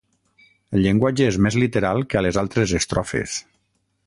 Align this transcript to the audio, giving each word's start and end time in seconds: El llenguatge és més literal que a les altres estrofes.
El 0.77 0.81
llenguatge 0.85 1.27
és 1.33 1.37
més 1.47 1.59
literal 1.65 2.03
que 2.15 2.21
a 2.23 2.27
les 2.29 2.43
altres 2.47 2.75
estrofes. 2.83 3.41